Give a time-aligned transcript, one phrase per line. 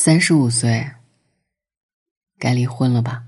[0.00, 0.88] 三十五岁，
[2.38, 3.24] 该离婚了吧？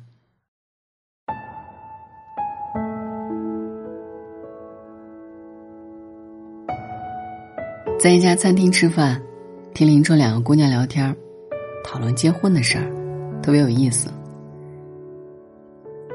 [7.99, 9.21] 在一家餐厅吃饭，
[9.75, 11.13] 听邻桌两个姑娘聊天，
[11.83, 12.87] 讨论结婚的事儿，
[13.43, 14.09] 特别有意思。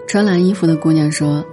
[0.08, 1.46] 穿蓝衣服的姑娘说：“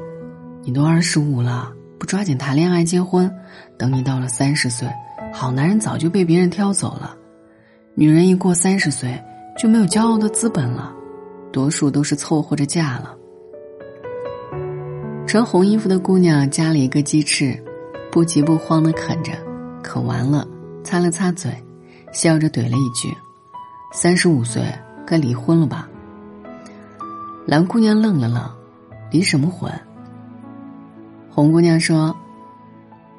[0.62, 3.28] 你都二十五了，不抓紧谈恋爱结婚，
[3.76, 4.88] 等你到了三十岁，
[5.32, 7.16] 好男人早就被别人挑走了。”
[7.94, 9.22] 女人一过三十岁
[9.58, 10.92] 就没有骄傲的资本了，
[11.52, 13.14] 多数都是凑合着嫁了。
[15.26, 17.54] 穿红衣服的姑娘夹了一个鸡翅，
[18.10, 19.32] 不急不慌的啃着，
[19.82, 20.48] 啃完了
[20.82, 21.52] 擦了擦嘴，
[22.12, 23.14] 笑着怼了一句
[23.92, 24.62] ：“三十五岁
[25.06, 25.86] 该离婚了吧？”
[27.46, 28.42] 蓝姑娘愣了愣
[29.12, 29.70] ：“离什么婚？”
[31.30, 32.14] 红姑娘说。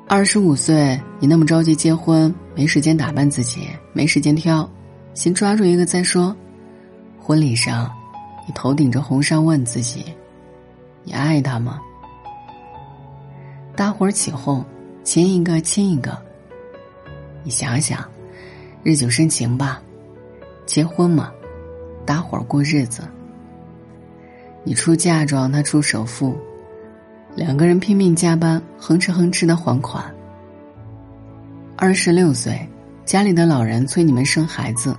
[0.06, 4.70] 二十五岁，你那么着急结婚，没时间打扮自己，没时间挑，
[5.14, 6.36] 先抓住一个再说。
[7.20, 7.90] 婚礼上，
[8.48, 10.04] 你头顶着红纱问自己：
[11.04, 11.80] 你爱他吗？
[13.76, 14.66] 大伙儿起哄，
[15.04, 16.18] 亲一个亲一个。
[17.44, 18.04] 你想想，
[18.84, 19.82] 日久生情吧，
[20.66, 21.32] 结婚嘛，
[22.06, 23.04] 搭伙儿过日子。
[24.64, 26.36] 你出嫁妆，他出首付。
[27.36, 30.04] 两个人拼命加班，哼哧哼哧的还款。
[31.76, 32.70] 二十六岁，
[33.06, 34.98] 家里的老人催你们生孩子，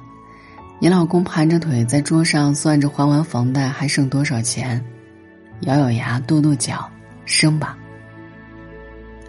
[0.78, 4.82] 你老公盘着腿在桌上算着还完房贷还剩多少钱，
[5.60, 6.88] 咬咬牙跺跺脚，
[7.24, 7.76] 生吧。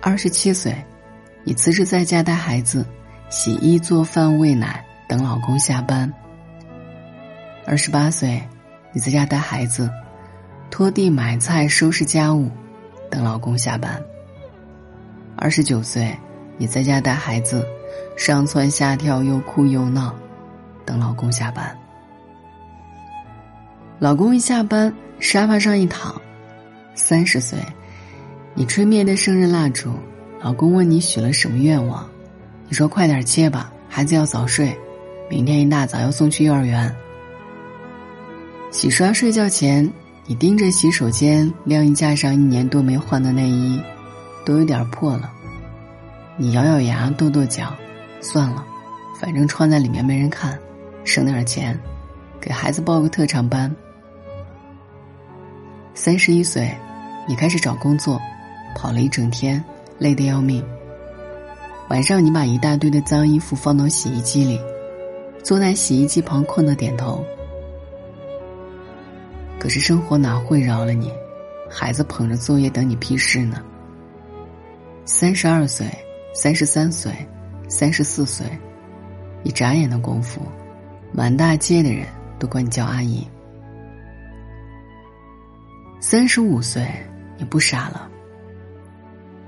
[0.02, 0.76] 二十七岁，
[1.44, 2.86] 你辞职在家带孩子，
[3.30, 6.12] 洗衣做饭喂奶，等老公下班。
[7.66, 8.42] 二十八岁，
[8.92, 9.90] 你在家带孩子，
[10.70, 12.52] 拖地买菜收拾家务。
[13.10, 14.02] 等老公下班。
[15.38, 16.14] 二十九岁，
[16.58, 17.66] 你在家带孩子，
[18.18, 20.16] 上蹿下跳，又哭又闹，
[20.86, 21.78] 等老公下班。
[24.00, 26.14] 老公一下班，沙发上一躺。
[26.94, 27.60] 三十岁，
[28.54, 29.92] 你吹灭的生日蜡烛，
[30.42, 32.08] 老公问你许了什么愿望，
[32.68, 34.78] 你说快点切吧，孩子要早睡，
[35.30, 36.96] 明天一大早要送去幼儿园。
[38.72, 39.92] 洗刷睡觉前。
[40.28, 43.80] 你盯着洗手间晾衣架上一年多没换的内衣，
[44.44, 45.32] 都有点破了。
[46.36, 47.72] 你咬咬牙跺跺脚，
[48.26, 48.66] 算了，
[49.22, 50.58] 反正穿在里面没人看，
[51.04, 51.80] 省点钱，
[52.42, 53.74] 给孩子报个特长班。
[55.94, 56.76] 三十一岁，
[57.28, 58.20] 你开始找工作，
[58.76, 59.64] 跑了一整天，
[60.00, 60.66] 累得要命。
[61.90, 64.60] 晚上你把一大堆的脏衣服放到洗衣机里，
[65.44, 67.24] 坐在洗衣机旁困得点头。
[69.60, 71.12] 可是生活哪会饶了你？
[71.70, 73.62] 孩子捧着作业等你批示呢。
[75.06, 75.88] 三十二岁、
[76.34, 77.14] 三十三岁、
[77.68, 78.46] 三十四岁，
[79.44, 80.42] 一眨眼的功夫，
[81.12, 82.06] 满大街的人
[82.38, 83.26] 都管你叫阿姨。
[86.00, 86.88] 三十五岁，
[87.38, 88.10] 你不傻了。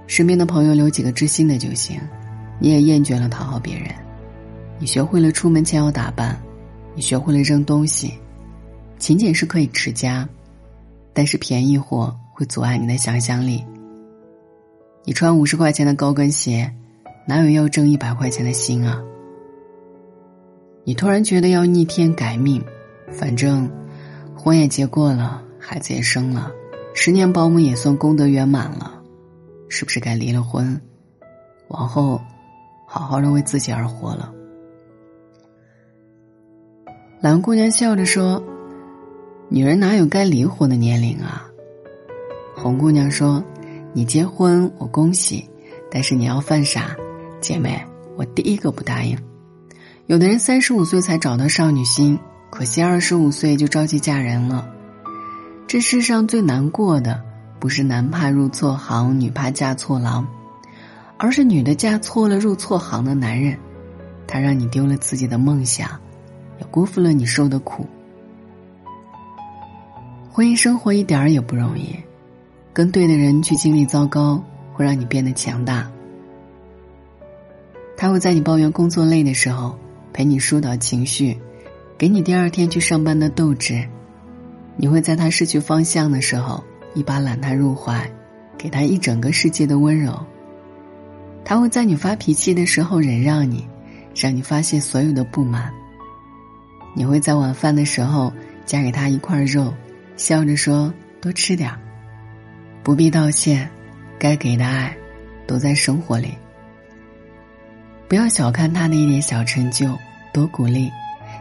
[0.07, 1.99] 身边的朋友留几个知心的就行，
[2.59, 3.87] 你也厌倦了讨好别人。
[4.79, 6.39] 你学会了出门前要打扮，
[6.95, 8.13] 你学会了扔东西。
[8.97, 10.27] 勤俭是可以持家，
[11.13, 13.63] 但是便宜货会阻碍你的想象力。
[15.03, 16.73] 你穿五十块钱的高跟鞋，
[17.27, 19.03] 哪有要挣一百块钱的心啊？
[20.85, 22.63] 你突然觉得要逆天改命，
[23.11, 23.69] 反正
[24.33, 26.49] 婚也结过了，孩子也生了，
[26.93, 29.03] 十年保姆也算功德圆满了，
[29.67, 30.79] 是不是该离了婚，
[31.67, 32.21] 往后
[32.85, 34.33] 好好的为自己而活了？
[37.19, 38.41] 蓝姑娘笑着说。
[39.49, 41.47] 女人哪有该离婚的年龄啊？
[42.53, 43.41] 红姑娘说
[43.95, 45.49] ：“你结婚我恭喜，
[45.89, 46.93] 但是你要犯傻，
[47.39, 49.17] 姐妹，我第一个不答应。
[50.07, 52.17] 有的人三十五岁才找到少女心，
[52.49, 54.67] 可惜二十五岁就着急嫁人了。
[55.67, 57.21] 这世上最难过的，
[57.59, 60.25] 不是男怕入错行，女怕嫁错郎，
[61.17, 63.57] 而是女的嫁错了入错行的男人，
[64.25, 65.89] 他让你丢了自己的梦想，
[66.59, 67.85] 也辜负了你受的苦。”
[70.31, 71.95] 婚姻生活一点儿也不容易，
[72.71, 74.41] 跟对的人去经历糟糕，
[74.73, 75.91] 会让你变得强大。
[77.97, 79.77] 他会在你抱怨工作累的时候，
[80.13, 81.35] 陪你疏导情绪，
[81.97, 83.83] 给你第二天去上班的斗志。
[84.75, 86.63] 你会在他失去方向的时候，
[86.93, 88.07] 一把揽他入怀，
[88.55, 90.23] 给他一整个世界的温柔。
[91.43, 93.67] 他会在你发脾气的时候忍让你，
[94.15, 95.73] 让你发泄所有的不满。
[96.95, 98.31] 你会在晚饭的时候
[98.65, 99.73] 夹给他一块肉。
[100.17, 100.91] 笑着说
[101.21, 101.79] ：“多吃点儿，
[102.81, 103.69] 不必道歉，
[104.17, 104.97] 该给的爱，
[105.45, 106.29] 都在生活里。
[108.07, 109.97] 不要小看他的一点小成就，
[110.33, 110.89] 多鼓励，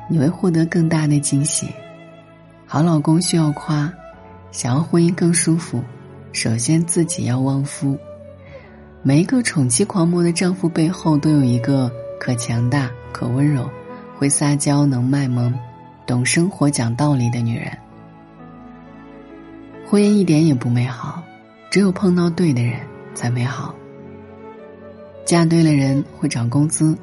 [0.09, 1.69] 你会获得更大的惊喜。
[2.67, 3.93] 好老公需要夸，
[4.51, 5.81] 想要婚姻更舒服，
[6.33, 7.97] 首先自己要旺夫。
[9.03, 13.71] 每一个宠妻狂魔的丈夫背后，都有一个可强大、可温柔、
[14.19, 15.55] 会撒娇、能卖萌、
[16.05, 17.71] 懂生活、讲道理的女人。
[19.89, 21.23] 婚姻一点也不美好，
[21.71, 22.81] 只有碰到对的人
[23.15, 23.73] 才美好。
[25.27, 26.97] 嫁对了人会涨工资，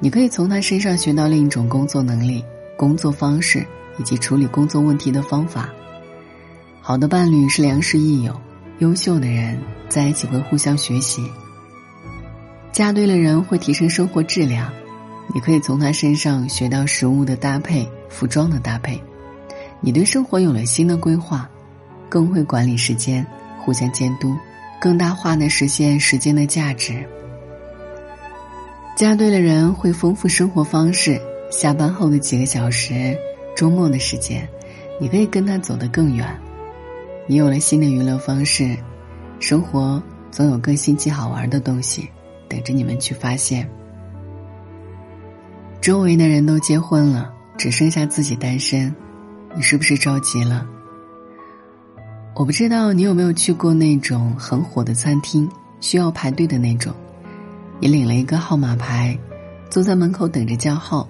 [0.00, 2.42] 你可以从他身上学到另一种工作能力、
[2.74, 3.66] 工作方式
[3.98, 5.68] 以及处理工作问题的方法。
[6.80, 8.34] 好的伴侣是良师益友，
[8.78, 11.22] 优秀的人在一起会互相学习。
[12.72, 14.72] 嫁对了人会提升生活质量，
[15.34, 18.98] 你可以从他身上学到食物的搭配、服装的搭配，
[19.82, 21.46] 你对生活有了新的规划。
[22.08, 23.26] 更会管理时间，
[23.58, 24.34] 互相监督，
[24.80, 27.04] 更大化的实现时间的价值。
[28.96, 31.20] 嫁对了人会丰富生活方式，
[31.50, 33.14] 下班后的几个小时，
[33.54, 34.48] 周末的时间，
[34.98, 36.26] 你可以跟他走得更远。
[37.26, 38.74] 你有了新的娱乐方式，
[39.38, 42.08] 生活总有更新奇好玩的东西
[42.48, 43.68] 等着你们去发现。
[45.82, 48.96] 周围的人都结婚了，只剩下自己单身，
[49.54, 50.66] 你是不是着急了？
[52.34, 55.46] 我不知道你有没有去过那种很火的餐厅，
[55.82, 56.94] 需要排队的那种。
[57.80, 59.18] 你领了一个号码牌，
[59.70, 61.08] 坐在门口等着叫号，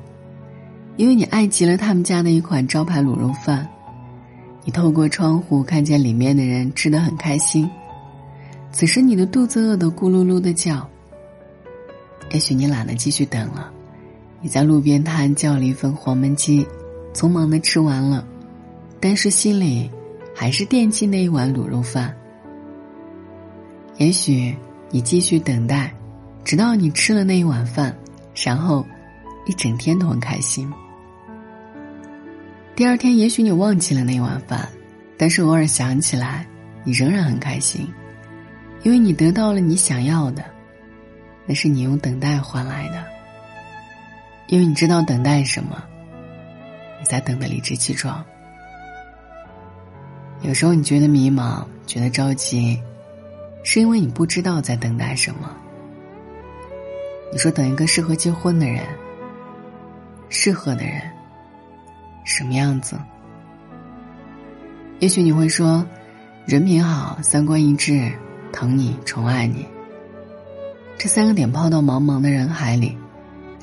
[0.97, 3.69] 因为你爱极了他们家的一款招牌卤肉饭。
[4.65, 7.71] 你透过窗户看见里面的人吃得很开心，
[8.73, 10.89] 此时你的肚子饿得咕噜噜的叫。
[12.33, 13.71] 也许你懒得继续等了，
[14.41, 16.67] 你在路边摊叫了一份黄焖鸡，
[17.15, 18.27] 匆忙的吃完了，
[19.01, 19.91] 但是心里。
[20.39, 22.15] 还是惦记那一碗卤肉饭。
[23.97, 24.55] 也许
[24.91, 25.91] 你继续等待，
[26.47, 27.93] 直到你吃了那一碗饭，
[28.37, 28.87] 然后
[29.47, 30.73] 一整天都很开心。
[32.77, 34.69] 第二天，也许你忘记了那一碗饭，
[35.19, 36.47] 但是偶尔想起来，
[36.85, 37.93] 你仍然很开心，
[38.85, 40.45] 因为你得到了你想要的，
[41.47, 43.05] 那是你用等待换来的。
[44.47, 45.83] 因为你知道等待什么，
[47.01, 48.25] 你在等的理直气壮。
[50.43, 52.81] 有时候你觉得迷茫，觉得着急，
[53.65, 55.51] 是因为你不知道在等待什么。
[57.33, 58.83] 你说等一个适合结婚的人，
[60.29, 61.03] 适合的人，
[62.25, 62.97] 什么样子？
[65.01, 65.87] 也许你会说，
[66.47, 68.11] 人品好，三观一致，
[68.53, 69.67] 疼你，宠爱你。
[70.97, 72.97] 这三个点抛到茫茫的人海里，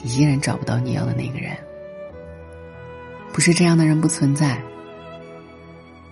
[0.01, 1.51] 你依然找不到你要的那个人。
[3.31, 4.61] 不是这样的人不存在。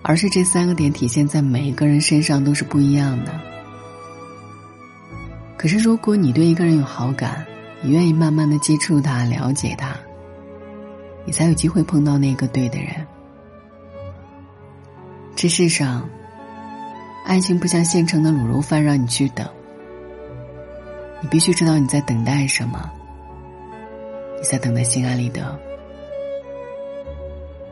[0.03, 3.50] 而是这三个点体现在每一个人身上都是不一样的。
[5.61, 7.45] 可是，如果你对一个人有好感，
[7.83, 9.95] 你愿意慢慢的接触他、了解他，
[11.23, 12.89] 你才有机会碰到那个对的人。
[15.35, 16.09] 这世上，
[17.27, 19.47] 爱情不像现成的卤肉饭让你去等，
[21.21, 22.89] 你必须知道你在等待什么，
[24.39, 25.59] 你在等待心安理得。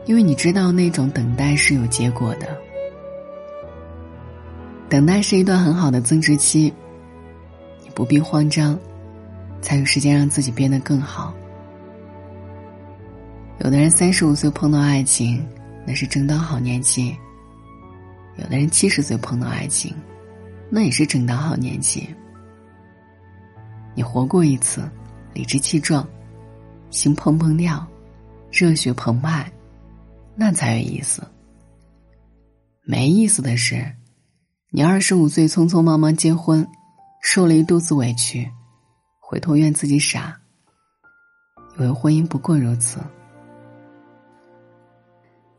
[0.04, 2.56] 因为你知道那种等待是有结果的，
[4.88, 6.72] 等待是一段很好的增值期，
[8.00, 8.78] 不必慌张，
[9.60, 11.34] 才有时间让自己变得更好。
[13.58, 15.46] 有的人三十五岁碰到爱情，
[15.86, 17.14] 那是正当好年纪；
[18.38, 19.94] 有的人七十岁碰到爱情，
[20.70, 22.08] 那也是正当好年纪。
[23.94, 24.90] 你活过一次，
[25.34, 26.08] 理直气壮，
[26.88, 27.86] 心砰砰跳，
[28.50, 29.46] 热血澎湃。
[30.34, 31.22] 那才有意思。
[32.82, 33.84] 没意思的是，
[34.70, 36.66] 你二十五岁匆匆忙忙结婚，
[37.20, 38.50] 受了一肚子委屈，
[39.18, 40.36] 回头怨自己傻，
[41.76, 43.00] 以为婚姻不过如此。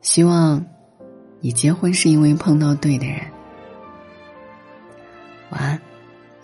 [0.01, 0.63] 希望
[1.39, 3.19] 你结婚是因为碰到对的人。
[5.51, 5.81] 晚安，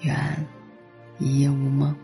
[0.01, 0.47] 愿
[1.17, 1.95] 一夜无梦。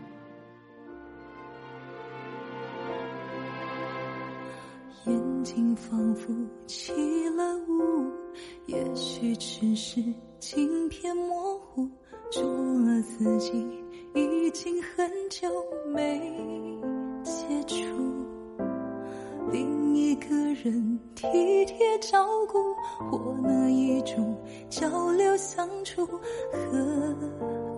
[25.44, 27.14] 相处和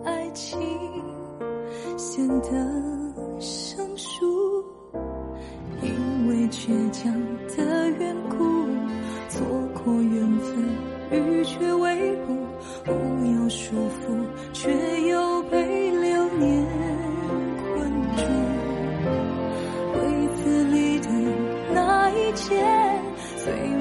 [0.05, 0.57] 爱情
[1.97, 2.49] 显得
[3.41, 4.63] 生疏，
[5.81, 7.13] 因为倔强
[7.57, 8.37] 的缘故，
[9.27, 9.45] 错
[9.83, 10.65] 过缘分，
[11.11, 12.33] 欲却未卜，
[12.85, 14.71] 不要束缚，却
[15.01, 16.65] 又被流年
[17.75, 18.23] 困住。
[19.91, 21.09] 柜子里的
[21.73, 23.03] 那一件
[23.43, 23.76] 最。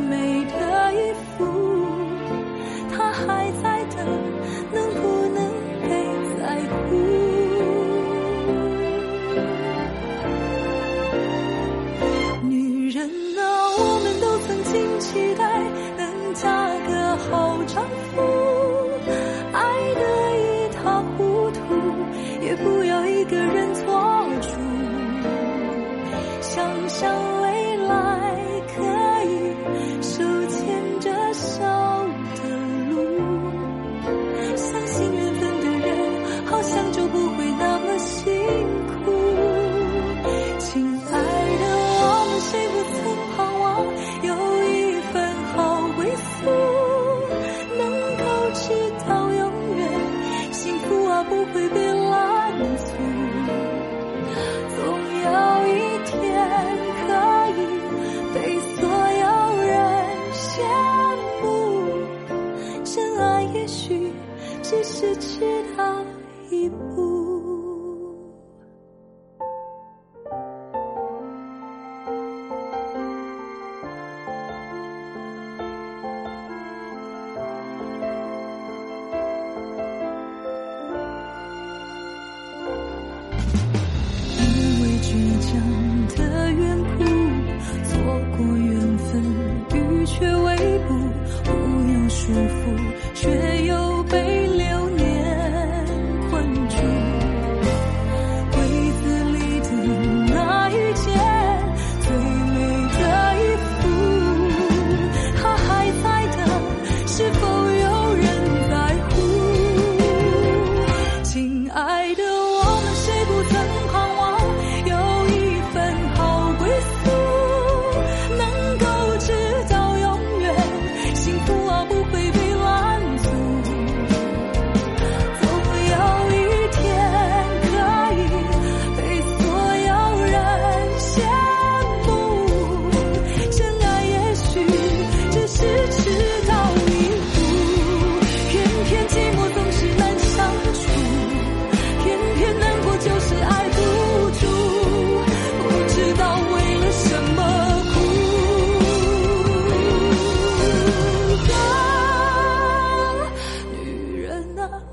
[85.46, 85.54] 想
[86.16, 87.04] 的缘故，
[87.84, 87.94] 错
[88.36, 89.22] 过缘分，
[89.74, 90.56] 雨却未
[90.88, 90.94] 补，
[91.44, 91.50] 不
[91.92, 92.65] 要束缚。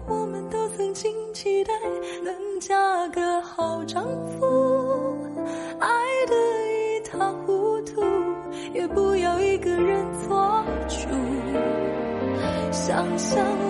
[0.08, 1.74] 我们都曾经期待
[2.24, 5.18] 能嫁个好丈夫
[5.80, 5.90] 爱
[6.28, 6.36] 的
[6.72, 8.02] 一塌糊涂
[8.74, 11.08] 也不要一个人做主。
[12.72, 13.63] 想象